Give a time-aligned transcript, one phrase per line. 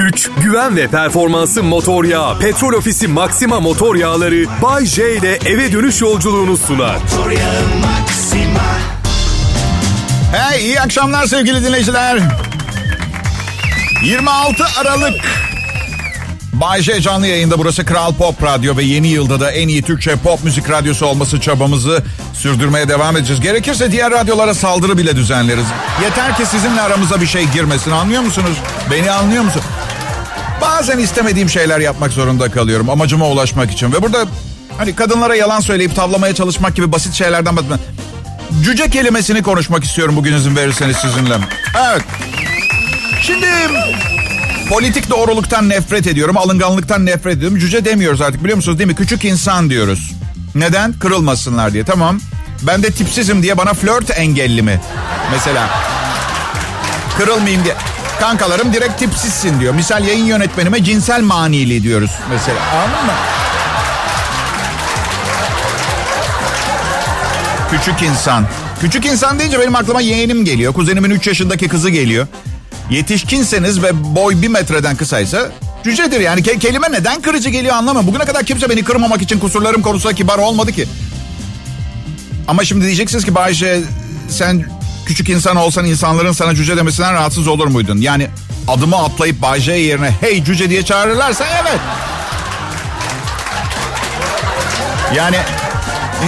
[0.00, 2.38] güç, güven ve performansı motor yağı.
[2.38, 6.96] Petrol Ofisi Maxima motor yağları Bay J ile eve dönüş yolculuğunu sunar.
[10.32, 12.18] Hey iyi akşamlar sevgili dinleyiciler.
[14.04, 15.14] 26 Aralık.
[16.52, 20.16] Bay J canlı yayında burası Kral Pop Radyo ve yeni yılda da en iyi Türkçe
[20.16, 22.02] pop müzik radyosu olması çabamızı
[22.34, 23.40] sürdürmeye devam edeceğiz.
[23.40, 25.66] Gerekirse diğer radyolara saldırı bile düzenleriz.
[26.02, 28.56] Yeter ki sizinle aramıza bir şey girmesin anlıyor musunuz?
[28.90, 29.62] Beni anlıyor musun?
[30.80, 33.92] Bazen istemediğim şeyler yapmak zorunda kalıyorum amacıma ulaşmak için.
[33.92, 34.26] Ve burada
[34.78, 37.78] hani kadınlara yalan söyleyip tavlamaya çalışmak gibi basit şeylerden bahsetmem.
[38.64, 41.34] Cüce kelimesini konuşmak istiyorum bugün izin verirseniz sizinle.
[41.90, 42.02] Evet.
[43.22, 43.46] Şimdi
[44.68, 46.36] politik doğruluktan nefret ediyorum.
[46.36, 47.58] Alınganlıktan nefret ediyorum.
[47.58, 48.96] Cüce demiyoruz artık biliyor musunuz değil mi?
[48.96, 50.12] Küçük insan diyoruz.
[50.54, 50.92] Neden?
[50.92, 51.84] Kırılmasınlar diye.
[51.84, 52.20] Tamam.
[52.62, 54.80] Ben de tipsizim diye bana flört engelli mi?
[55.32, 55.68] Mesela.
[57.18, 57.74] Kırılmayayım diye.
[58.20, 59.74] Kankalarım direkt tipsizsin diyor.
[59.74, 62.58] Misal yayın yönetmenime cinsel manili diyoruz mesela.
[62.74, 63.12] Anladın mı?
[67.70, 68.46] Küçük insan.
[68.80, 70.72] Küçük insan deyince benim aklıma yeğenim geliyor.
[70.72, 72.26] Kuzenimin 3 yaşındaki kızı geliyor.
[72.90, 75.48] Yetişkinseniz ve boy bir metreden kısaysa
[75.84, 76.40] cücedir yani.
[76.40, 78.06] Ke- kelime neden kırıcı geliyor anlamam.
[78.06, 80.86] Bugüne kadar kimse beni kırmamak için kusurlarım konusunda kibar olmadı ki.
[82.48, 83.80] Ama şimdi diyeceksiniz ki Bayşe
[84.28, 84.64] sen
[85.10, 87.96] küçük insan olsan insanların sana cüce demesinden rahatsız olur muydun?
[87.96, 88.28] Yani
[88.68, 91.80] adımı atlayıp Bayşe yerine hey cüce diye çağırırlarsa evet.
[95.16, 95.36] Yani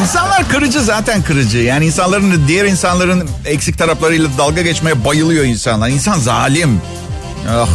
[0.00, 1.58] insanlar kırıcı zaten kırıcı.
[1.58, 5.88] Yani insanların diğer insanların eksik taraflarıyla dalga geçmeye bayılıyor insanlar.
[5.88, 6.80] İnsan zalim.
[7.50, 7.68] Ah.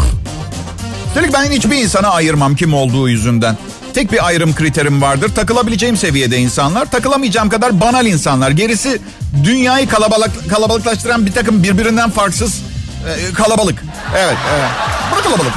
[1.08, 3.58] Üstelik ben hiçbir insana ayırmam kim olduğu yüzünden.
[3.98, 5.36] Tek bir ayrım kriterim vardır.
[5.36, 6.92] Takılabileceğim seviyede insanlar.
[6.92, 8.52] Takılamayacağım kadar banal insanlar.
[8.52, 9.02] Gerisi
[9.44, 12.62] dünyayı kalabalık, kalabalıklaştıran bir takım birbirinden farksız
[13.08, 13.84] e, kalabalık.
[14.18, 14.70] Evet, evet.
[15.12, 15.54] Bu kalabalık.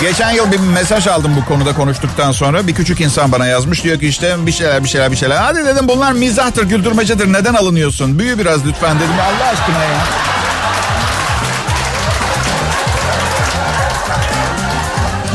[0.00, 2.66] Geçen yıl bir mesaj aldım bu konuda konuştuktan sonra.
[2.66, 3.84] Bir küçük insan bana yazmış.
[3.84, 5.36] Diyor ki işte bir şeyler bir şeyler bir şeyler.
[5.36, 7.32] Hadi dedim bunlar mizahtır, güldürmecedir.
[7.32, 8.18] Neden alınıyorsun?
[8.18, 9.14] Büyü biraz lütfen dedim.
[9.20, 10.33] Allah aşkına ya.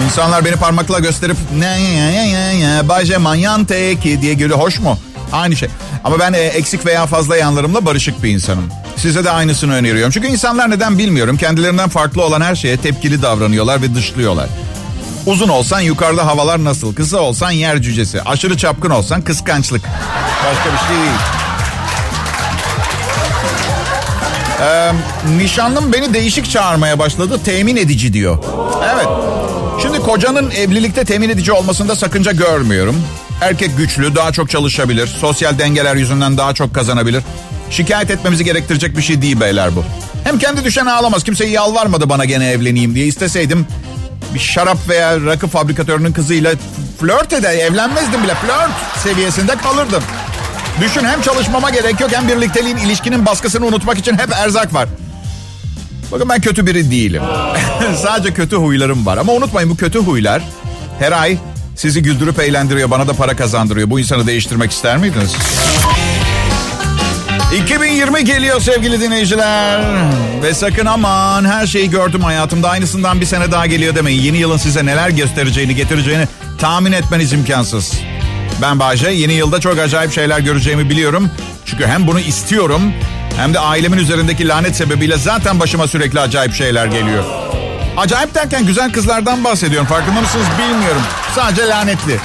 [0.09, 4.59] İnsanlar beni parmakla gösterip ne ya ya ya ya Bayce manyan teki diye geliyor.
[4.59, 4.99] Hoş mu?
[5.31, 5.69] Aynı şey.
[6.03, 8.69] Ama ben e, eksik veya fazla yanlarımla barışık bir insanım.
[8.95, 10.11] Size de aynısını öneriyorum.
[10.11, 11.37] Çünkü insanlar neden bilmiyorum.
[11.37, 14.49] Kendilerinden farklı olan her şeye tepkili davranıyorlar ve dışlıyorlar.
[15.25, 16.95] Uzun olsan yukarıda havalar nasıl?
[16.95, 18.21] Kısa olsan yer cücesi.
[18.21, 19.81] Aşırı çapkın olsan kıskançlık.
[20.45, 21.19] Başka bir şey değil.
[24.61, 24.91] Ee,
[25.37, 27.39] nişanlım beni değişik çağırmaya başladı.
[27.45, 28.37] Temin edici diyor.
[30.09, 33.03] Kocanın evlilikte temin edici olmasında sakınca görmüyorum.
[33.41, 35.07] Erkek güçlü, daha çok çalışabilir.
[35.07, 37.23] Sosyal dengeler yüzünden daha çok kazanabilir.
[37.69, 39.83] Şikayet etmemizi gerektirecek bir şey değil beyler bu.
[40.23, 41.23] Hem kendi düşen ağlamaz.
[41.23, 43.05] Kimse yalvarmadı bana gene evleneyim diye.
[43.05, 43.67] İsteseydim
[44.33, 46.53] bir şarap veya rakı fabrikatörünün kızıyla
[46.99, 47.53] flört eder.
[47.53, 48.33] Evlenmezdim bile.
[48.35, 50.03] Flört seviyesinde kalırdım.
[50.81, 54.89] Düşün hem çalışmama gerek yok hem birlikteliğin ilişkinin baskısını unutmak için hep erzak var.
[56.11, 57.21] Bakın ben kötü biri değilim.
[58.03, 59.17] Sadece kötü huylarım var.
[59.17, 60.41] Ama unutmayın bu kötü huylar
[60.99, 61.37] her ay
[61.75, 62.91] sizi güldürüp eğlendiriyor.
[62.91, 63.89] Bana da para kazandırıyor.
[63.89, 65.35] Bu insanı değiştirmek ister miydiniz?
[67.63, 69.81] 2020 geliyor sevgili dinleyiciler.
[70.43, 72.69] Ve sakın aman her şeyi gördüm hayatımda.
[72.69, 74.21] Aynısından bir sene daha geliyor demeyin.
[74.21, 76.27] Yeni yılın size neler göstereceğini, getireceğini
[76.57, 77.93] tahmin etmeniz imkansız.
[78.61, 81.29] Ben Bahçe yeni yılda çok acayip şeyler göreceğimi biliyorum.
[81.65, 82.81] Çünkü hem bunu istiyorum
[83.39, 87.23] hem de ailemin üzerindeki lanet sebebiyle zaten başıma sürekli acayip şeyler geliyor.
[87.97, 89.87] Acayip derken güzel kızlardan bahsediyorum.
[89.87, 91.01] Farkında mısınız bilmiyorum.
[91.35, 92.17] Sadece lanetli.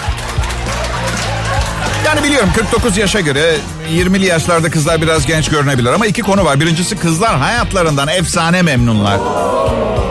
[2.06, 3.56] Yani biliyorum 49 yaşa göre
[3.92, 6.60] 20'li yaşlarda kızlar biraz genç görünebilir ama iki konu var.
[6.60, 9.18] Birincisi kızlar hayatlarından efsane memnunlar.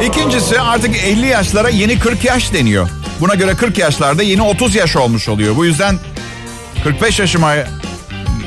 [0.06, 2.90] İkincisi artık 50 yaşlara yeni 40 yaş deniyor.
[3.20, 5.56] Buna göre 40 yaşlarda yeni 30 yaş olmuş oluyor.
[5.56, 6.00] Bu yüzden
[6.84, 7.54] 45 yaşıma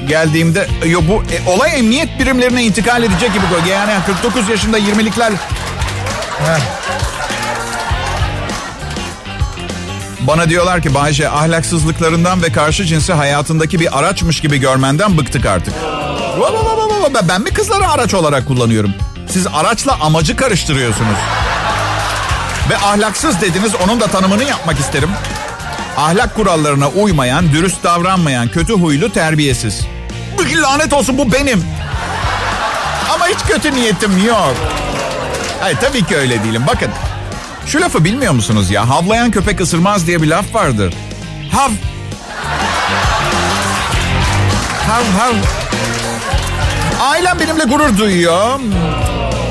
[0.08, 3.44] geldiğimde yo, bu e, olay emniyet birimlerine intikal edecek gibi.
[3.70, 5.32] Yani 49 yaşında 20'likler
[10.20, 15.74] Bana diyorlar ki Bayce ahlaksızlıklarından ve karşı cinsi hayatındaki bir araçmış gibi görmenden bıktık artık.
[17.28, 18.94] Ben mi kızları araç olarak kullanıyorum?
[19.30, 21.18] Siz araçla amacı karıştırıyorsunuz.
[22.70, 25.10] Ve ahlaksız dediniz onun da tanımını yapmak isterim.
[25.96, 29.86] Ahlak kurallarına uymayan, dürüst davranmayan, kötü huylu, terbiyesiz.
[30.44, 31.64] Lanet olsun bu benim.
[33.14, 34.54] Ama hiç kötü niyetim yok.
[35.60, 36.64] Hayır tabii ki öyle değilim.
[36.66, 36.90] Bakın
[37.66, 38.88] şu lafı bilmiyor musunuz ya?
[38.88, 40.94] Havlayan köpek ısırmaz diye bir laf vardır.
[41.52, 41.70] Hav.
[44.88, 45.34] Hav hav.
[47.00, 48.60] Ailem benimle gurur duyuyor.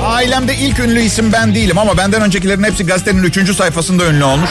[0.05, 4.49] Ailemde ilk ünlü isim ben değilim ama benden öncekilerin hepsi gazetenin üçüncü sayfasında ünlü olmuş.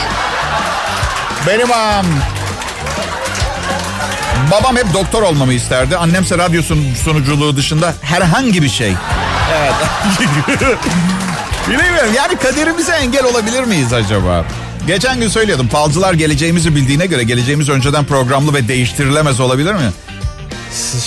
[1.47, 2.07] Benim am.
[4.51, 5.97] Babam hep doktor olmamı isterdi.
[5.97, 6.63] Annemse radyo
[7.05, 8.93] sunuculuğu dışında herhangi bir şey.
[9.59, 9.75] Evet.
[11.69, 14.45] Bilmiyorum yani kaderimize engel olabilir miyiz acaba?
[14.87, 19.93] Geçen gün söylüyordum falcılar geleceğimizi bildiğine göre geleceğimiz önceden programlı ve değiştirilemez olabilir mi?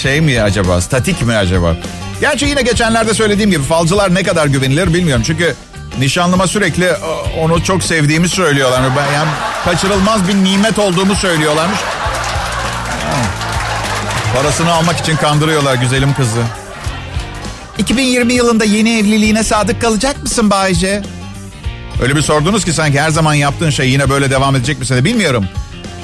[0.01, 1.75] Şey mi acaba statik mi acaba?
[2.21, 5.23] Gerçi yine geçenlerde söylediğim gibi falcılar ne kadar güvenilir bilmiyorum.
[5.27, 5.55] Çünkü
[5.99, 6.91] nişanlıma sürekli
[7.39, 8.81] onu çok sevdiğimi söylüyorlar.
[9.13, 9.29] Yani
[9.65, 11.79] kaçırılmaz bir nimet olduğumu söylüyorlarmış.
[14.35, 16.41] Parasını almak için kandırıyorlar güzelim kızı.
[17.77, 21.01] 2020 yılında yeni evliliğine sadık kalacak mısın Bayce?
[22.01, 25.05] Öyle bir sordunuz ki sanki her zaman yaptığın şey yine böyle devam edecek misin?
[25.05, 25.45] Bilmiyorum.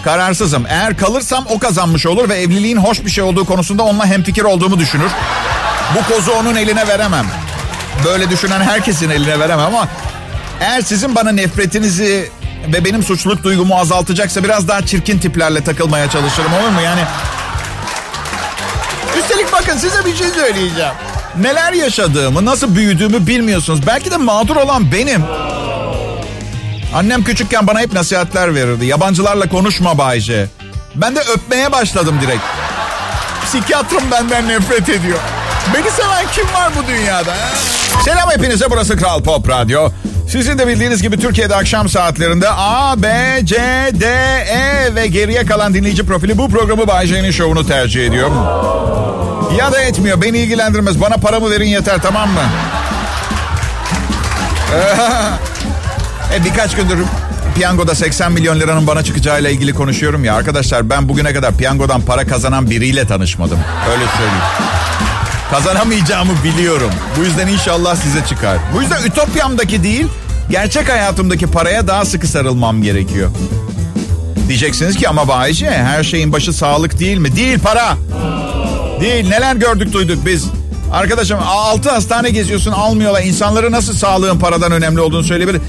[0.03, 0.65] Kararsızım.
[0.69, 4.79] Eğer kalırsam o kazanmış olur ve evliliğin hoş bir şey olduğu konusunda onunla hemfikir olduğumu
[4.79, 5.11] düşünür.
[5.95, 7.25] Bu kozu onun eline veremem.
[8.05, 9.87] Böyle düşünen herkesin eline veremem ama
[10.61, 12.29] eğer sizin bana nefretinizi
[12.73, 16.81] ve benim suçluluk duygumu azaltacaksa biraz daha çirkin tiplerle takılmaya çalışırım olur mu?
[16.81, 17.01] Yani
[19.73, 20.93] bakın size bir şey söyleyeceğim.
[21.41, 23.87] Neler yaşadığımı, nasıl büyüdüğümü bilmiyorsunuz.
[23.87, 25.23] Belki de mağdur olan benim.
[26.95, 28.85] Annem küçükken bana hep nasihatler verirdi.
[28.85, 30.47] Yabancılarla konuşma Bayce.
[30.95, 32.41] Ben de öpmeye başladım direkt.
[33.45, 35.19] Psikiyatrım benden nefret ediyor.
[35.73, 37.33] Beni seven kim var bu dünyada?
[38.05, 39.89] Selam hepinize burası Kral Pop Radyo.
[40.29, 43.55] Sizin de bildiğiniz gibi Türkiye'de akşam saatlerinde A, B, C,
[43.93, 44.05] D,
[44.49, 48.31] E ve geriye kalan dinleyici profili bu programı Bay J'nin şovunu tercih ediyor.
[49.57, 50.21] Ya da etmiyor.
[50.21, 51.01] Beni ilgilendirmez.
[51.01, 52.41] Bana paramı verin yeter tamam mı?
[56.35, 56.99] e, birkaç gündür
[57.55, 60.35] piyangoda 80 milyon liranın bana çıkacağıyla ilgili konuşuyorum ya.
[60.35, 63.59] Arkadaşlar ben bugüne kadar piyangodan para kazanan biriyle tanışmadım.
[63.91, 64.43] Öyle söyleyeyim.
[65.51, 66.91] Kazanamayacağımı biliyorum.
[67.17, 68.57] Bu yüzden inşallah size çıkar.
[68.73, 70.07] Bu yüzden ütopyamdaki değil,
[70.49, 73.29] gerçek hayatımdaki paraya daha sıkı sarılmam gerekiyor.
[74.47, 77.35] Diyeceksiniz ki ama Bayce her şeyin başı sağlık değil mi?
[77.35, 77.97] Değil para.
[79.03, 80.45] Değil neler gördük duyduk biz.
[80.93, 83.23] Arkadaşım altı hastane geziyorsun almıyorlar.
[83.23, 85.61] İnsanları nasıl sağlığın paradan önemli olduğunu söyleyebilir.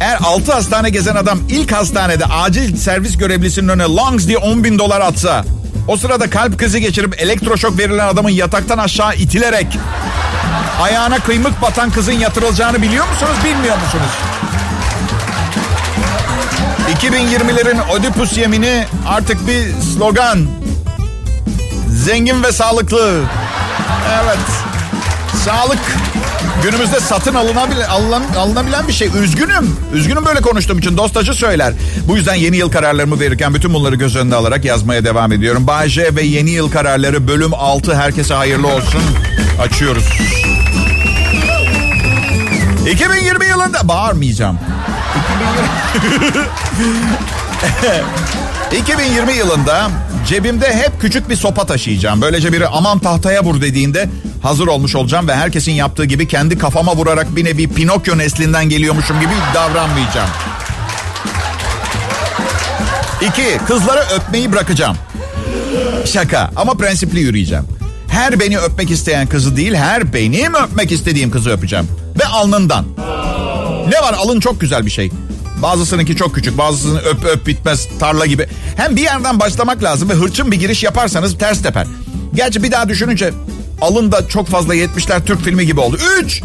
[0.00, 4.78] Eğer altı hastane gezen adam ilk hastanede acil servis görevlisinin önüne longs diye 10 bin
[4.78, 5.44] dolar atsa...
[5.88, 9.66] O sırada kalp krizi geçirip elektroşok verilen adamın yataktan aşağı itilerek...
[10.82, 14.12] ...ayağına kıymık batan kızın yatırılacağını biliyor musunuz bilmiyor musunuz?
[17.02, 20.63] 2020'lerin Oedipus yemini artık bir slogan.
[22.04, 23.20] Zengin ve sağlıklı.
[24.24, 24.38] Evet.
[25.44, 25.78] Sağlık
[26.62, 29.08] günümüzde satın alınabilen, alın, alınabilen bir şey.
[29.22, 29.76] Üzgünüm.
[29.94, 30.96] Üzgünüm böyle konuştuğum için.
[30.96, 31.72] Dostacı söyler.
[32.08, 35.66] Bu yüzden yeni yıl kararlarımı verirken bütün bunları göz önünde alarak yazmaya devam ediyorum.
[35.66, 39.02] Bayce ve yeni yıl kararları bölüm 6 herkese hayırlı olsun.
[39.60, 40.04] Açıyoruz.
[42.92, 44.58] 2020 yılında bağırmayacağım.
[48.80, 49.90] 2020 yılında
[50.26, 52.22] cebimde hep küçük bir sopa taşıyacağım.
[52.22, 54.08] Böylece biri aman tahtaya vur dediğinde
[54.42, 59.20] hazır olmuş olacağım ve herkesin yaptığı gibi kendi kafama vurarak bir nevi Pinokyo neslinden geliyormuşum
[59.20, 60.30] gibi davranmayacağım.
[63.20, 64.96] İki, kızlara öpmeyi bırakacağım.
[66.04, 67.64] Şaka ama prensipli yürüyeceğim.
[68.08, 71.88] Her beni öpmek isteyen kızı değil, her benim öpmek istediğim kızı öpeceğim.
[72.20, 72.84] Ve alnından.
[73.88, 75.10] Ne var alın çok güzel bir şey.
[75.64, 78.48] Bazısınınki çok küçük, bazısının öp öp bitmez tarla gibi.
[78.76, 81.86] Hem bir yerden başlamak lazım ve hırçın bir giriş yaparsanız ters teper.
[82.34, 83.30] Gerçi bir daha düşününce
[83.80, 85.98] alın da çok fazla 70'ler Türk filmi gibi oldu.
[86.18, 86.42] Üç,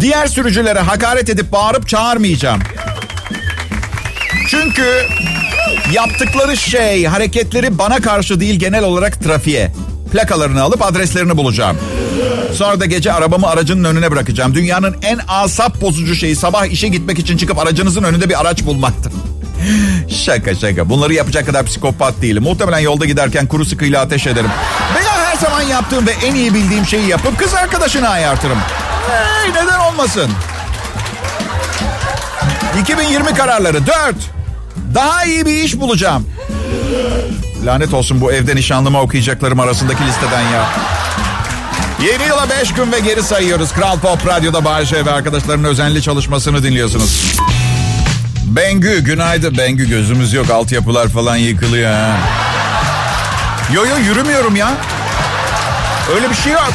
[0.00, 2.60] diğer sürücülere hakaret edip bağırıp çağırmayacağım.
[4.48, 4.84] Çünkü
[5.92, 9.72] yaptıkları şey, hareketleri bana karşı değil genel olarak trafiğe.
[10.16, 11.76] Plakalarını alıp adreslerini bulacağım.
[12.54, 14.54] Sonra da gece arabamı aracının önüne bırakacağım.
[14.54, 19.12] Dünyanın en asap bozucu şeyi sabah işe gitmek için çıkıp aracınızın önünde bir araç bulmaktır.
[20.24, 20.88] şaka şaka.
[20.88, 22.42] Bunları yapacak kadar psikopat değilim.
[22.42, 24.50] Muhtemelen yolda giderken kuru sıkıyla ateş ederim.
[24.94, 28.58] Veya her zaman yaptığım ve en iyi bildiğim şeyi yapıp kız arkadaşını ayartırım.
[29.10, 30.30] Hey, neden olmasın?
[32.80, 34.16] 2020 kararları 4.
[34.94, 36.26] Daha iyi bir iş bulacağım.
[37.66, 40.68] Lanet olsun bu evde nişanlıma okuyacaklarım arasındaki listeden ya.
[42.00, 43.72] Yeni yıla 5 gün ve geri sayıyoruz.
[43.72, 47.40] Kral Pop Radyo'da Bayşe ve arkadaşlarının özenli çalışmasını dinliyorsunuz.
[48.44, 49.58] Bengü günaydın.
[49.58, 50.50] Bengü gözümüz yok.
[50.50, 52.16] Altyapılar falan yıkılıyor ha.
[53.74, 54.74] Yo yo yürümüyorum ya.
[56.14, 56.72] Öyle bir şey yok.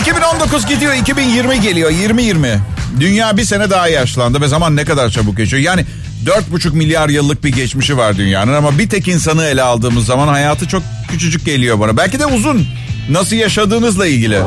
[0.00, 2.60] 2019 gidiyor 2020 geliyor 2020.
[3.00, 5.62] Dünya bir sene daha yaşlandı ve zaman ne kadar çabuk geçiyor.
[5.62, 5.86] Yani
[6.26, 10.68] 4,5 milyar yıllık bir geçmişi var dünyanın ama bir tek insanı ele aldığımız zaman hayatı
[10.68, 11.96] çok küçücük geliyor bana.
[11.96, 12.66] Belki de uzun.
[13.10, 14.42] Nasıl yaşadığınızla ilgili.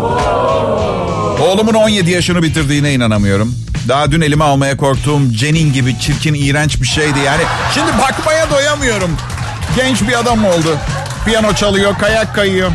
[1.42, 3.56] Oğlumun 17 yaşını bitirdiğine inanamıyorum.
[3.88, 7.20] Daha dün elime almaya korktuğum Cenin gibi çirkin, iğrenç bir şeydi.
[7.26, 7.42] Yani
[7.74, 9.12] şimdi bakmaya doyamıyorum.
[9.76, 10.78] Genç bir adam oldu.
[11.26, 12.72] Piyano çalıyor, kayak kayıyor.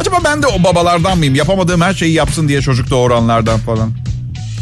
[0.00, 1.34] Acaba ben de o babalardan mıyım?
[1.34, 3.90] Yapamadığım her şeyi yapsın diye çocuk doğuranlardan falan.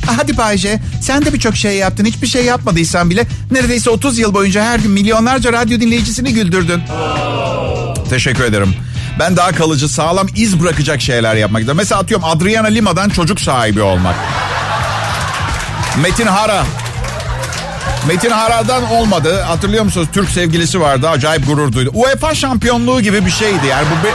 [0.07, 2.05] Hadi Bayce sen de birçok şey yaptın.
[2.05, 6.83] Hiçbir şey yapmadıysan bile neredeyse 30 yıl boyunca her gün milyonlarca radyo dinleyicisini güldürdün.
[8.11, 8.75] Teşekkür ederim.
[9.19, 11.79] Ben daha kalıcı, sağlam iz bırakacak şeyler yapmak istiyorum.
[11.79, 14.15] Mesela atıyorum Adriana Lima'dan çocuk sahibi olmak.
[16.03, 16.65] Metin Hara.
[18.09, 19.41] Metin Hara'dan olmadı.
[19.43, 20.09] Hatırlıyor musunuz?
[20.13, 21.09] Türk sevgilisi vardı.
[21.09, 21.91] Acayip gurur duydu.
[21.95, 23.67] UEFA şampiyonluğu gibi bir şeydi.
[23.71, 24.13] Yani bu bir,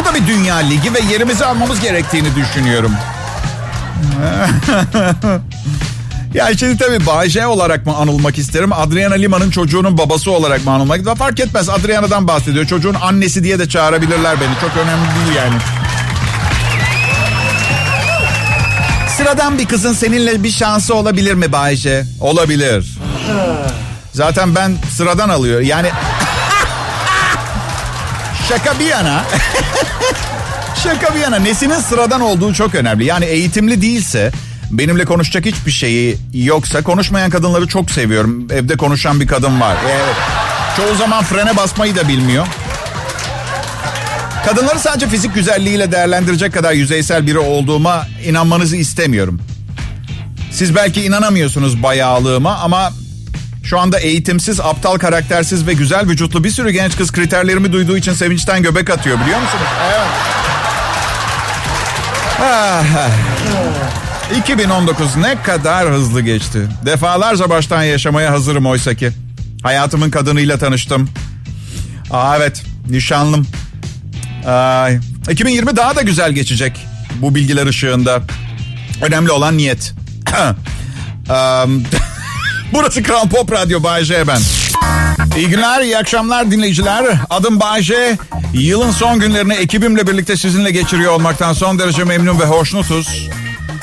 [0.00, 2.92] bu da bir dünya ligi ve yerimizi almamız gerektiğini düşünüyorum.
[6.34, 8.72] ya şimdi tabii Bayce olarak mı anılmak isterim?
[8.72, 11.18] Adriana Lima'nın çocuğunun babası olarak mı anılmak isterim?
[11.18, 11.68] Fark etmez.
[11.68, 12.66] Adriana'dan bahsediyor.
[12.66, 14.54] Çocuğun annesi diye de çağırabilirler beni.
[14.60, 15.54] Çok önemli değil yani.
[19.16, 22.04] Sıradan bir kızın seninle bir şansı olabilir mi Bayce?
[22.20, 22.98] Olabilir.
[24.12, 25.60] Zaten ben sıradan alıyor.
[25.60, 25.88] Yani
[28.48, 29.24] şaka bir yana.
[30.84, 31.38] şaka bir yana.
[31.38, 33.04] Nesinin sıradan olduğu çok önemli.
[33.04, 34.32] Yani eğitimli değilse
[34.70, 38.46] benimle konuşacak hiçbir şeyi yoksa konuşmayan kadınları çok seviyorum.
[38.50, 39.76] Evde konuşan bir kadın var.
[39.90, 40.16] Evet.
[40.76, 42.46] Çoğu zaman frene basmayı da bilmiyor.
[44.46, 49.40] Kadınları sadece fizik güzelliğiyle değerlendirecek kadar yüzeysel biri olduğuma inanmanızı istemiyorum.
[50.52, 52.92] Siz belki inanamıyorsunuz bayağılığıma ama
[53.64, 58.12] şu anda eğitimsiz, aptal, karaktersiz ve güzel vücutlu bir sürü genç kız kriterlerimi duyduğu için
[58.12, 59.66] sevinçten göbek atıyor biliyor musunuz?
[59.86, 60.33] Evet.
[62.40, 62.84] Ah.
[64.36, 66.68] 2019 ne kadar hızlı geçti.
[66.86, 69.10] Defalarca baştan yaşamaya hazırım oysa ki.
[69.62, 71.08] Hayatımın kadınıyla tanıştım.
[72.10, 73.46] Aa evet, nişanlım.
[74.46, 74.98] Ay,
[75.30, 78.22] 2020 daha da güzel geçecek bu bilgiler ışığında.
[79.02, 79.94] Önemli olan niyet.
[82.72, 84.40] Burası Kral Pop Radyo Bay J ben.
[85.36, 87.04] İyi günler, iyi akşamlar dinleyiciler.
[87.30, 88.18] Adım Bay J.
[88.52, 93.28] Yılın son günlerini ekibimle birlikte sizinle geçiriyor olmaktan son derece memnun ve hoşnutuz.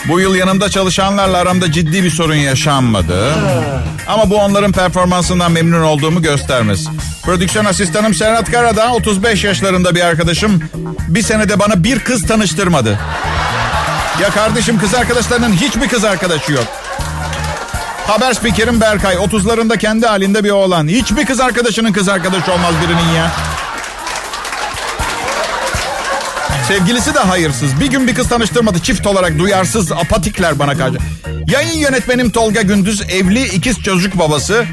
[0.08, 3.34] Bu yıl yanımda çalışanlarla aramda ciddi bir sorun yaşanmadı.
[4.08, 6.88] Ama bu onların performansından memnun olduğumu göstermez.
[7.24, 10.63] Prodüksiyon asistanım Serhat Karadağ 35 yaşlarında bir arkadaşım.
[11.08, 13.00] Bir senede bana bir kız tanıştırmadı.
[14.22, 16.67] Ya kardeşim kız arkadaşlarının hiçbir kız arkadaşı yok.
[18.11, 20.87] Haber spikerim Berkay 30'larında kendi halinde bir oğlan.
[20.87, 23.31] Hiçbir kız arkadaşının kız arkadaşı olmaz birinin ya.
[26.67, 27.79] Sevgilisi de hayırsız.
[27.79, 28.79] Bir gün bir kız tanıştırmadı.
[28.79, 30.97] Çift olarak duyarsız, apatikler bana karşı.
[31.47, 34.65] Yayın yönetmenim Tolga Gündüz evli ikiz çocuk babası.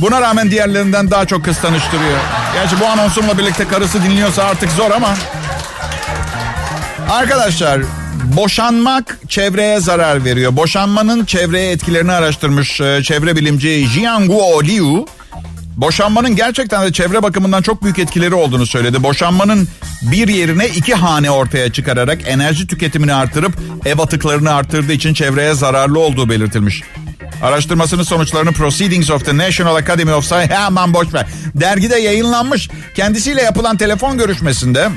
[0.00, 2.18] Buna rağmen diğerlerinden daha çok kız tanıştırıyor.
[2.54, 5.14] Gerçi bu anonsumla birlikte karısı dinliyorsa artık zor ama.
[7.10, 7.80] Arkadaşlar
[8.22, 10.56] boşanmak çevreye zarar veriyor.
[10.56, 15.06] Boşanmanın çevreye etkilerini araştırmış e, çevre bilimci Jianguo Liu.
[15.76, 19.02] Boşanmanın gerçekten de çevre bakımından çok büyük etkileri olduğunu söyledi.
[19.02, 19.68] Boşanmanın
[20.02, 23.52] bir yerine iki hane ortaya çıkararak enerji tüketimini artırıp
[23.84, 26.82] ev atıklarını arttırdığı için çevreye zararlı olduğu belirtilmiş.
[27.42, 31.26] Araştırmasının sonuçlarını Proceedings of the National Academy of Science hemen boş ver.
[31.54, 32.70] Dergide yayınlanmış.
[32.96, 34.88] Kendisiyle yapılan telefon görüşmesinde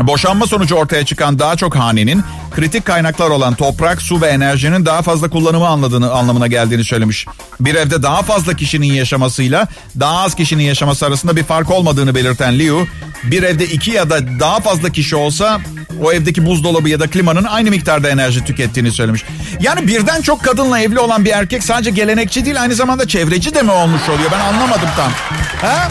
[0.00, 2.22] Boşanma sonucu ortaya çıkan daha çok hanenin
[2.54, 7.26] kritik kaynaklar olan toprak, su ve enerjinin daha fazla kullanımı anladığını, anlamına geldiğini söylemiş.
[7.60, 9.68] Bir evde daha fazla kişinin yaşamasıyla
[10.00, 12.86] daha az kişinin yaşaması arasında bir fark olmadığını belirten Liu,
[13.24, 15.60] bir evde iki ya da daha fazla kişi olsa
[16.02, 19.24] o evdeki buzdolabı ya da klimanın aynı miktarda enerji tükettiğini söylemiş.
[19.60, 23.62] Yani birden çok kadınla evli olan bir erkek sadece gelenekçi değil aynı zamanda çevreci de
[23.62, 24.30] mi olmuş oluyor?
[24.32, 25.12] Ben anlamadım tam.
[25.60, 25.88] Ha?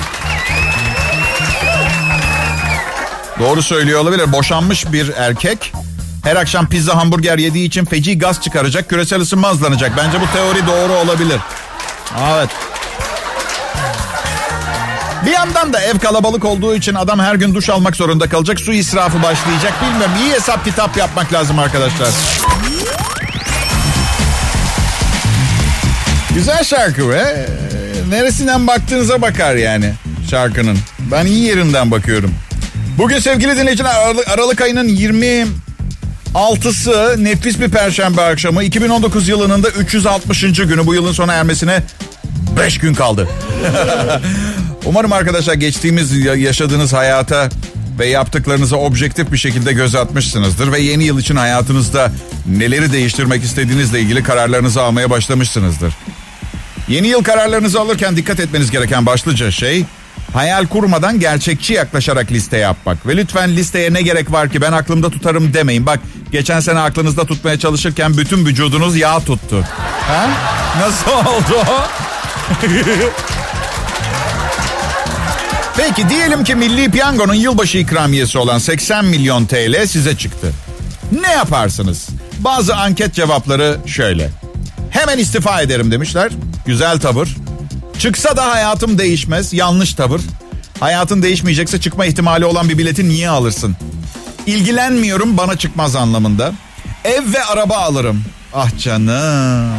[3.39, 4.31] Doğru söylüyor olabilir.
[4.31, 5.73] Boşanmış bir erkek
[6.23, 9.91] her akşam pizza hamburger yediği için feci gaz çıkaracak, küresel ısınma hızlanacak.
[9.97, 11.39] Bence bu teori doğru olabilir.
[12.33, 12.49] Evet.
[15.25, 18.59] Bir yandan da ev kalabalık olduğu için adam her gün duş almak zorunda kalacak.
[18.59, 19.73] Su israfı başlayacak.
[19.81, 20.11] Bilmiyorum.
[20.21, 22.09] İyi hesap kitap yapmak lazım arkadaşlar.
[26.33, 27.45] Güzel şarkı be.
[28.09, 29.93] Neresinden baktığınıza bakar yani
[30.29, 30.77] şarkının.
[31.11, 32.31] Ben iyi yerinden bakıyorum.
[32.97, 38.63] Bugün sevgili dinleyiciler Aralık, Aralık ayının 26'sı nefis bir perşembe akşamı.
[38.63, 40.41] 2019 yılının da 360.
[40.41, 41.83] günü bu yılın sona ermesine
[42.59, 43.27] 5 gün kaldı.
[44.85, 47.49] Umarım arkadaşlar geçtiğimiz yaşadığınız hayata
[47.99, 52.11] ve yaptıklarınıza objektif bir şekilde göz atmışsınızdır ve yeni yıl için hayatınızda
[52.47, 55.93] neleri değiştirmek istediğinizle ilgili kararlarınızı almaya başlamışsınızdır.
[56.87, 59.85] Yeni yıl kararlarınızı alırken dikkat etmeniz gereken başlıca şey
[60.35, 63.07] hayal kurmadan gerçekçi yaklaşarak liste yapmak.
[63.07, 65.85] Ve lütfen listeye ne gerek var ki ben aklımda tutarım demeyin.
[65.85, 65.99] Bak
[66.31, 69.65] Geçen sene aklınızda tutmaya çalışırken bütün vücudunuz yağ tuttu.
[70.07, 70.27] Ha?
[70.79, 71.65] Nasıl oldu?
[75.77, 80.51] Peki diyelim ki Milli Piyango'nun yılbaşı ikramiyesi olan 80 milyon TL size çıktı.
[81.21, 82.07] Ne yaparsınız?
[82.39, 84.29] Bazı anket cevapları şöyle.
[84.89, 86.31] Hemen istifa ederim demişler.
[86.65, 87.35] Güzel tavır.
[87.99, 89.53] Çıksa da hayatım değişmez.
[89.53, 90.21] Yanlış tavır.
[90.79, 93.75] Hayatın değişmeyecekse çıkma ihtimali olan bir bileti niye alırsın?
[94.45, 96.51] İlgilenmiyorum bana çıkmaz anlamında.
[97.05, 98.23] Ev ve araba alırım.
[98.53, 99.71] Ah canım.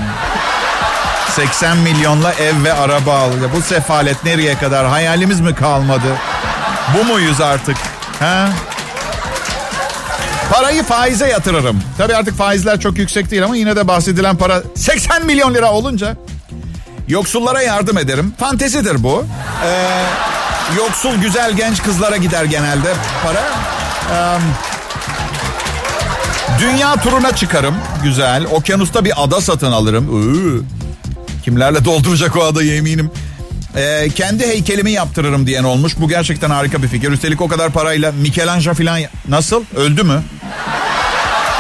[1.37, 3.31] 80 milyonla ev ve araba al.
[3.43, 4.87] Ya bu sefalet nereye kadar?
[4.87, 6.17] Hayalimiz mi kalmadı?
[6.99, 7.77] Bu muyuz artık?
[8.21, 8.49] Ha?
[10.53, 11.83] Parayı faize yatırırım.
[11.99, 16.17] Tabii artık faizler çok yüksek değil ama yine de bahsedilen para 80 milyon lira olunca
[17.09, 18.35] yoksullara yardım ederim.
[18.41, 19.27] Fantezidir bu.
[19.65, 19.87] Ee,
[20.77, 22.95] yoksul güzel genç kızlara gider genelde
[23.25, 23.45] para.
[24.13, 24.39] Ee,
[26.61, 27.75] dünya turuna çıkarım.
[28.03, 28.47] Güzel.
[28.53, 30.23] Okyanusta bir ada satın alırım.
[30.23, 30.63] Iı.
[31.45, 33.11] Kimlerle dolduracak o adayı eminim.
[33.77, 35.93] Ee, kendi heykelimi yaptırırım diyen olmuş.
[35.99, 37.11] Bu gerçekten harika bir fikir.
[37.11, 39.01] Üstelik o kadar parayla Michelangelo falan...
[39.29, 39.65] Nasıl?
[39.77, 40.23] Öldü mü?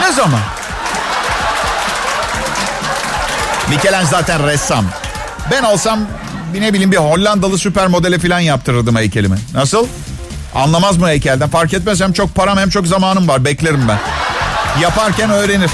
[0.00, 0.40] Ne zaman?
[3.68, 4.84] Michelangelo zaten ressam.
[5.50, 6.00] Ben olsam
[6.60, 9.36] ne bileyim bir Hollandalı süper modele falan yaptırırdım heykelimi.
[9.54, 9.86] Nasıl?
[10.54, 11.48] Anlamaz mı heykelden?
[11.48, 13.44] Fark etmez hem çok param hem çok zamanım var.
[13.44, 13.98] Beklerim ben.
[14.82, 15.70] Yaparken öğrenir.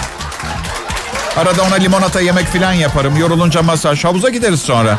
[1.36, 3.16] Arada ona limonata yemek falan yaparım.
[3.16, 4.04] Yorulunca masaj.
[4.04, 4.98] Havuza gideriz sonra.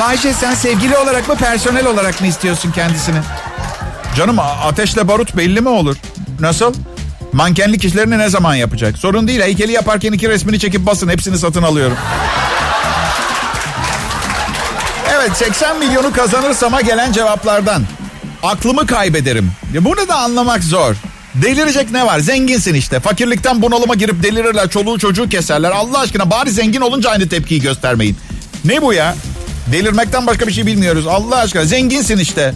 [0.00, 3.18] Bayce sen sevgili olarak mı personel olarak mı istiyorsun kendisini?
[4.16, 5.96] Canım ateşle barut belli mi olur?
[6.40, 6.74] Nasıl?
[7.32, 8.98] Mankenlik işlerini ne zaman yapacak?
[8.98, 9.40] Sorun değil.
[9.40, 11.08] Heykeli yaparken iki resmini çekip basın.
[11.08, 11.96] Hepsini satın alıyorum.
[15.28, 17.82] Evet 80 milyonu kazanırsama gelen cevaplardan.
[18.42, 19.50] Aklımı kaybederim.
[19.74, 20.94] Ya bunu da anlamak zor.
[21.34, 22.18] Delirecek ne var?
[22.18, 23.00] Zenginsin işte.
[23.00, 24.70] Fakirlikten bunalıma girip delirirler.
[24.70, 25.70] Çoluğu çocuğu keserler.
[25.70, 28.16] Allah aşkına bari zengin olunca aynı tepkiyi göstermeyin.
[28.64, 29.14] Ne bu ya?
[29.72, 31.06] Delirmekten başka bir şey bilmiyoruz.
[31.06, 32.54] Allah aşkına zenginsin işte.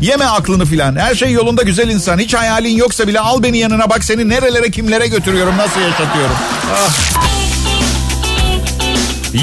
[0.00, 0.96] Yeme aklını filan.
[0.96, 2.18] Her şey yolunda güzel insan.
[2.18, 5.56] Hiç hayalin yoksa bile al beni yanına bak seni nerelere kimlere götürüyorum.
[5.58, 6.36] Nasıl yaşatıyorum.
[6.74, 6.90] Ah.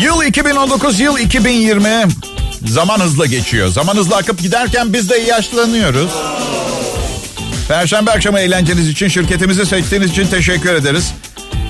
[0.04, 2.31] Yıl 2019, yıl 2020.
[2.65, 3.67] Zaman hızla geçiyor.
[3.67, 6.12] Zaman hızla akıp giderken biz de yaşlanıyoruz.
[7.67, 11.13] Perşembe akşamı eğlenceniz için, şirketimizi seçtiğiniz için teşekkür ederiz.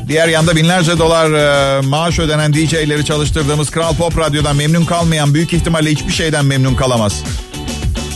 [0.08, 5.54] Diğer yanda binlerce dolar e, maaş ödenen DJ'leri çalıştırdığımız Kral Pop Radyo'dan memnun kalmayan büyük
[5.54, 7.14] ihtimalle hiçbir şeyden memnun kalamaz.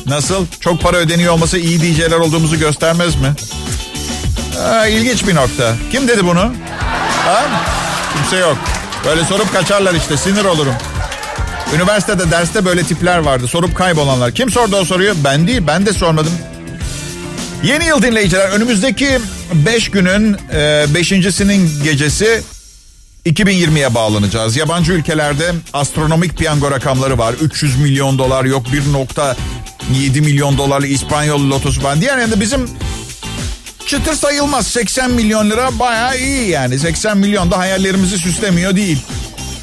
[0.05, 0.45] Nasıl?
[0.59, 3.33] Çok para ödeniyor olması iyi DJ'ler olduğumuzu göstermez mi?
[4.63, 5.75] Ha, ilginç bir nokta.
[5.91, 6.53] Kim dedi bunu?
[7.25, 7.43] Ha?
[8.13, 8.57] Kimse yok.
[9.05, 10.73] Böyle sorup kaçarlar işte sinir olurum.
[11.73, 13.47] Üniversitede derste böyle tipler vardı.
[13.47, 14.31] Sorup kaybolanlar.
[14.31, 15.13] Kim sordu o soruyu?
[15.23, 15.61] Ben değil.
[15.67, 16.33] Ben de sormadım.
[17.63, 19.19] Yeni yıl dinleyiciler önümüzdeki
[19.53, 22.41] 5 günün 5.sinin e, gecesi
[23.25, 24.55] 2020'ye bağlanacağız.
[24.55, 27.33] Yabancı ülkelerde astronomik piyango rakamları var.
[27.33, 32.01] 300 milyon dolar yok 1.7 milyon dolarlı İspanyol lotosu var.
[32.01, 32.69] Diğer yanda bizim
[33.85, 36.79] çıtır sayılmaz 80 milyon lira baya iyi yani.
[36.79, 38.97] 80 milyon da hayallerimizi süslemiyor değil.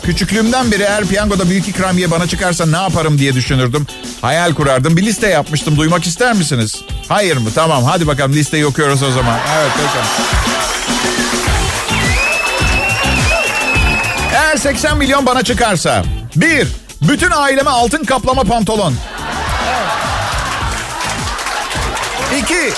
[0.04, 3.86] Küçüklüğümden beri eğer piyangoda büyük ikramiye bana çıkarsa ne yaparım diye düşünürdüm.
[4.20, 4.96] Hayal kurardım.
[4.96, 5.76] Bir liste yapmıştım.
[5.76, 6.82] Duymak ister misiniz?
[7.08, 7.48] Hayır mı?
[7.54, 7.84] Tamam.
[7.84, 9.38] Hadi bakalım listeyi okuyoruz o zaman.
[9.58, 10.06] Evet bakalım.
[14.34, 16.04] Eğer 80 milyon bana çıkarsa.
[16.36, 16.68] Bir,
[17.02, 18.94] bütün aileme altın kaplama pantolon.
[22.38, 22.72] İki,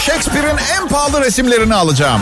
[0.00, 2.20] Shakespeare'in en pahalı resimlerini alacağım.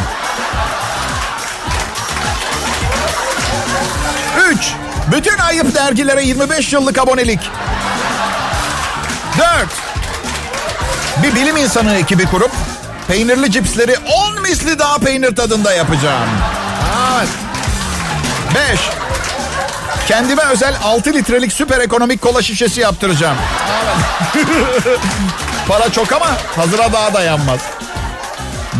[5.12, 7.40] Bütün ayıp dergilere 25 yıllık abonelik.
[9.38, 9.70] Dört,
[11.22, 12.50] bir bilim insanı ekibi kurup
[13.08, 13.96] peynirli cipsleri
[14.36, 16.28] 10 misli daha peynir tadında yapacağım.
[17.18, 17.28] Evet.
[18.54, 18.80] Beş,
[20.08, 23.36] kendime özel 6 litrelik süper ekonomik kola şişesi yaptıracağım.
[25.68, 27.60] Para çok ama hazıra daha dayanmaz.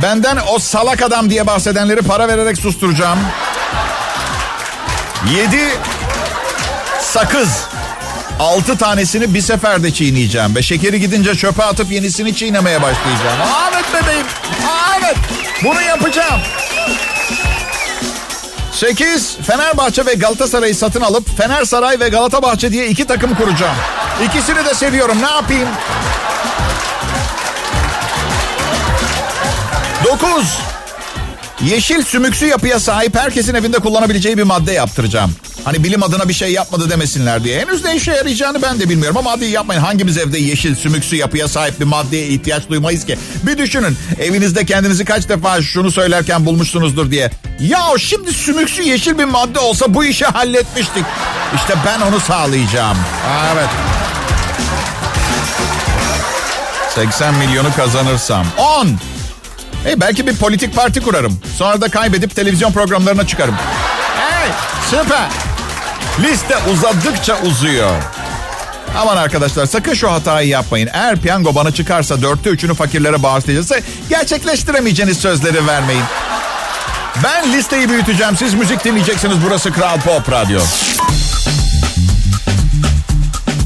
[0.02, 3.18] Benden o salak adam diye bahsedenleri para vererek susturacağım.
[5.30, 5.78] Yedi
[7.12, 7.48] sakız.
[8.38, 10.56] Altı tanesini bir seferde çiğneyeceğim.
[10.56, 13.38] Ve şekeri gidince çöpe atıp yenisini çiğnemeye başlayacağım.
[13.72, 14.26] Evet bebeğim.
[14.98, 15.16] Evet.
[15.64, 16.40] Bunu yapacağım.
[18.72, 19.36] Sekiz.
[19.46, 23.76] Fenerbahçe ve Galatasaray'ı satın alıp Fener Saray ve Galata Bahçe diye iki takım kuracağım.
[24.24, 25.22] İkisini de seviyorum.
[25.22, 25.68] Ne yapayım?
[30.04, 30.58] Dokuz.
[31.60, 35.34] Yeşil sümüksü yapıya sahip herkesin evinde kullanabileceği bir madde yaptıracağım.
[35.64, 37.60] Hani bilim adına bir şey yapmadı demesinler diye.
[37.60, 39.80] Henüz ne işe yarayacağını ben de bilmiyorum ama hadi yapmayın.
[39.80, 43.18] Hangimiz evde yeşil sümüksü yapıya sahip bir maddeye ihtiyaç duymayız ki?
[43.42, 47.30] Bir düşünün evinizde kendinizi kaç defa şunu söylerken bulmuşsunuzdur diye.
[47.60, 51.04] Ya şimdi sümüksü yeşil bir madde olsa bu işi halletmiştik.
[51.54, 52.96] İşte ben onu sağlayacağım.
[53.54, 53.68] Evet.
[56.94, 58.46] 80 milyonu kazanırsam.
[58.58, 58.88] 10.
[59.84, 61.40] Hey, belki bir politik parti kurarım.
[61.58, 63.54] Sonra da kaybedip televizyon programlarına çıkarım.
[64.16, 64.48] Hey
[64.90, 65.41] süper.
[66.20, 67.90] Liste uzadıkça uzuyor.
[68.98, 70.88] Aman arkadaşlar sakın şu hatayı yapmayın.
[70.92, 73.76] Eğer piyango bana çıkarsa dörtte üçünü fakirlere bağışlayacaksa
[74.08, 76.02] gerçekleştiremeyeceğiniz sözleri vermeyin.
[77.24, 78.36] Ben listeyi büyüteceğim.
[78.36, 79.36] Siz müzik dinleyeceksiniz.
[79.46, 80.60] Burası Kral Pop Radyo.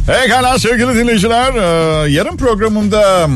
[0.07, 1.55] Pekala sevgili dinleyiciler.
[1.55, 3.29] Ee, yarın programımda...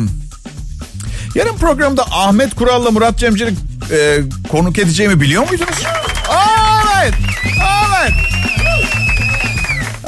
[1.34, 3.54] Yarın programda Ahmet Kural'la Murat Cemcir'i
[3.92, 4.18] e,
[4.50, 5.84] konuk edeceğimi biliyor muydunuz?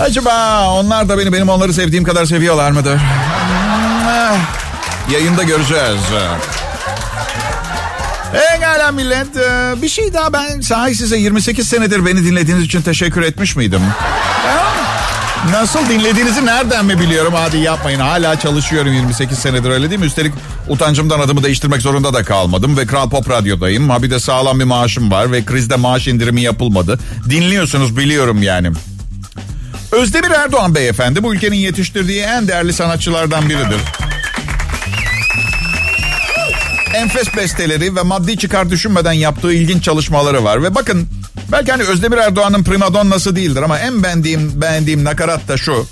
[0.02, 3.00] Acaba onlar da beni benim onları sevdiğim kadar seviyorlar mıdır?
[5.12, 6.00] Yayında göreceğiz.
[8.32, 9.36] Pekala millet.
[9.36, 13.80] Ee, bir şey daha ben sahi size 28 senedir beni dinlediğiniz için teşekkür etmiş miydim?
[15.50, 17.34] Nasıl dinlediğinizi nereden mi biliyorum?
[17.36, 18.00] Hadi yapmayın.
[18.00, 20.06] Hala çalışıyorum 28 senedir öyle değil mi?
[20.06, 20.32] Üstelik
[20.68, 22.76] utancımdan adımı değiştirmek zorunda da kalmadım.
[22.76, 23.90] Ve Kral Pop Radyo'dayım.
[23.90, 25.32] Ha bir de sağlam bir maaşım var.
[25.32, 26.98] Ve krizde maaş indirimi yapılmadı.
[27.30, 28.72] Dinliyorsunuz biliyorum yani.
[29.92, 33.80] Özdemir Erdoğan beyefendi bu ülkenin yetiştirdiği en değerli sanatçılardan biridir.
[36.94, 40.62] Enfes besteleri ve maddi çıkar düşünmeden yaptığı ilginç çalışmaları var.
[40.62, 41.08] Ve bakın
[41.52, 45.86] belki hani Özdemir Erdoğan'ın primadonnası değildir ama en beğendiğim, beğendiğim nakarat da şu.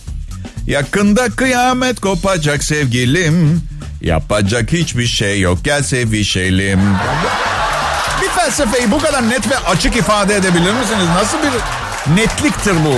[0.67, 3.63] Yakında kıyamet kopacak sevgilim.
[4.03, 6.81] Yapacak hiçbir şey yok gel sevişelim.
[8.23, 11.07] Bir felsefeyi bu kadar net ve açık ifade edebilir misiniz?
[11.15, 11.53] Nasıl bir
[12.23, 12.95] netliktir bu?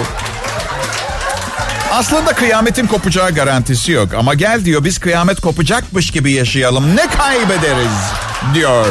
[1.93, 4.15] Aslında kıyametin kopacağı garantisi yok.
[4.15, 6.97] Ama gel diyor biz kıyamet kopacakmış gibi yaşayalım.
[6.97, 7.93] Ne kaybederiz
[8.55, 8.87] diyor.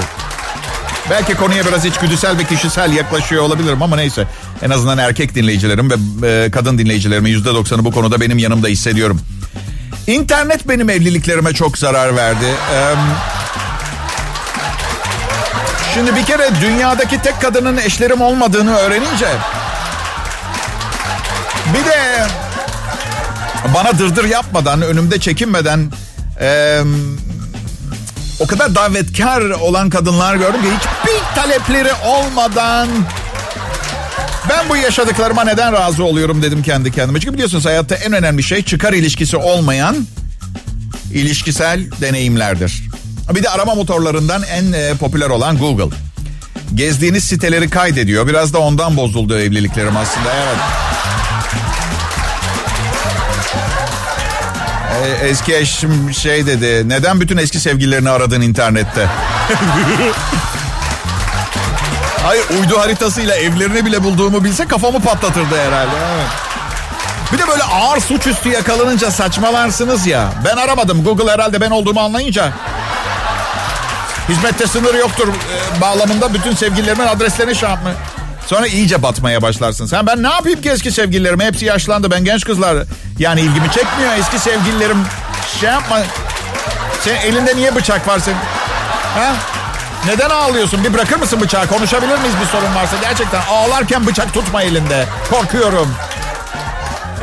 [1.10, 4.28] Belki konuya biraz içgüdüsel ve kişisel yaklaşıyor olabilirim ama neyse.
[4.62, 9.22] En azından erkek dinleyicilerim ve e, kadın dinleyicilerimin yüzde doksanı bu konuda benim yanımda hissediyorum.
[10.08, 12.46] İnternet benim evliliklerime çok zarar verdi.
[12.74, 12.94] Ee,
[15.94, 19.28] şimdi bir kere dünyadaki tek kadının eşlerim olmadığını öğrenince...
[21.74, 22.26] Bir de
[23.74, 25.92] bana dırdır yapmadan, önümde çekinmeden...
[26.42, 26.82] Ee,
[28.40, 32.88] o kadar davetkar olan kadınlar gördüm ki hiçbir talepleri olmadan
[34.50, 37.20] ben bu yaşadıklarıma neden razı oluyorum dedim kendi kendime.
[37.20, 40.08] Çünkü biliyorsunuz hayatta en önemli şey çıkar ilişkisi olmayan
[41.14, 42.84] ilişkisel deneyimlerdir.
[43.36, 45.96] Bir de arama motorlarından en e, popüler olan Google.
[46.76, 48.28] Gezdiğiniz siteleri kaydediyor.
[48.28, 50.34] Biraz da ondan bozuldu evliliklerim aslında.
[50.34, 50.58] Evet.
[54.92, 56.90] E, eski eşim şey dedi.
[56.90, 59.08] Neden bütün eski sevgililerini aradın internette?
[62.24, 65.96] Hayır uydu haritasıyla evlerini bile bulduğumu bilse kafamı patlatırdı herhalde.
[67.34, 70.30] Bir de böyle ağır suçüstü yakalanınca saçmalarsınız ya.
[70.46, 71.04] Ben aramadım.
[71.04, 72.52] Google herhalde ben olduğumu anlayınca.
[74.30, 77.92] Hizmette sınır yoktur e, bağlamında bütün sevgililerimin adreslerini şey yapma.
[78.52, 79.86] Sonra iyice batmaya başlarsın.
[79.86, 81.40] Sen ben ne yapayım ki eski sevgililerim?
[81.40, 82.12] Hepsi yaşlandı.
[82.12, 82.78] Ben genç kızlar.
[83.20, 84.98] Yani ilgimi çekmiyor eski sevgililerim.
[85.60, 86.00] Şey yapma.
[87.02, 88.38] Sen elinde niye bıçak var senin?
[89.16, 89.34] Ha?
[90.06, 90.84] Neden ağlıyorsun?
[90.84, 91.68] Bir bırakır mısın bıçağı?
[91.68, 92.96] Konuşabilir miyiz bir sorun varsa?
[93.02, 95.06] Gerçekten ağlarken bıçak tutma elinde.
[95.30, 95.96] Korkuyorum.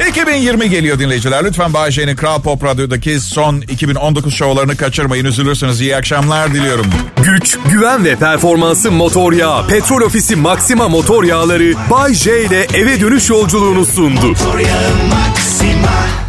[0.06, 1.44] 2020 geliyor dinleyiciler.
[1.44, 5.24] Lütfen Bayşe'nin Kral Pop Radyo'daki son 2019 şovlarını kaçırmayın.
[5.24, 5.80] Üzülürsünüz.
[5.80, 6.86] İyi akşamlar diliyorum.
[7.24, 9.66] Güç, güven ve performansı motor yağı.
[9.66, 14.26] Petrol Ofisi Maxima motor yağları Bay J ile eve dönüş yolculuğunu sundu.
[14.26, 16.27] Motor yağı Maxima